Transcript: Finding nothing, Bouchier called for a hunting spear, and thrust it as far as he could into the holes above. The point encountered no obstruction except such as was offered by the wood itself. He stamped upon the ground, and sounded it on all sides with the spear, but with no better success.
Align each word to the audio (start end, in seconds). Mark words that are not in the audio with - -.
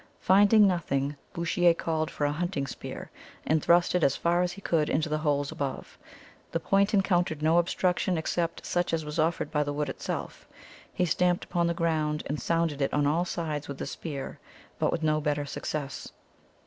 Finding 0.19 0.65
nothing, 0.67 1.15
Bouchier 1.31 1.75
called 1.77 2.09
for 2.09 2.25
a 2.25 2.31
hunting 2.31 2.65
spear, 2.65 3.11
and 3.45 3.61
thrust 3.61 3.93
it 3.93 4.03
as 4.03 4.15
far 4.15 4.41
as 4.41 4.53
he 4.53 4.59
could 4.59 4.89
into 4.89 5.09
the 5.09 5.19
holes 5.19 5.51
above. 5.51 5.95
The 6.51 6.59
point 6.59 6.95
encountered 6.95 7.43
no 7.43 7.59
obstruction 7.59 8.17
except 8.17 8.65
such 8.65 8.93
as 8.93 9.05
was 9.05 9.19
offered 9.19 9.51
by 9.51 9.61
the 9.61 9.73
wood 9.73 9.89
itself. 9.89 10.47
He 10.91 11.05
stamped 11.05 11.43
upon 11.45 11.67
the 11.67 11.75
ground, 11.75 12.23
and 12.25 12.41
sounded 12.41 12.81
it 12.81 12.91
on 12.95 13.05
all 13.05 13.25
sides 13.25 13.67
with 13.67 13.77
the 13.77 13.85
spear, 13.85 14.39
but 14.79 14.91
with 14.91 15.03
no 15.03 15.21
better 15.21 15.45
success. 15.45 16.11